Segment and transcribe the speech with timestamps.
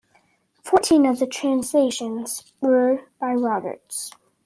[0.63, 4.11] Fourteen of the translations were by Roberts.